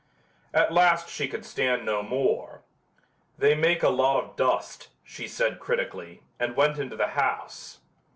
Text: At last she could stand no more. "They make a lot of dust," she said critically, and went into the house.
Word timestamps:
At 0.51 0.73
last 0.73 1.09
she 1.09 1.27
could 1.27 1.45
stand 1.45 1.85
no 1.85 2.01
more. 2.01 2.63
"They 3.37 3.53
make 3.53 3.83
a 3.83 3.89
lot 3.89 4.23
of 4.23 4.35
dust," 4.35 4.87
she 5.03 5.27
said 5.27 5.59
critically, 5.59 6.23
and 6.39 6.55
went 6.55 6.79
into 6.79 6.95
the 6.95 7.09
house. 7.09 7.81